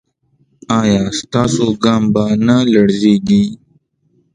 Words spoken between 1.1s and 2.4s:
ستاسو ګام به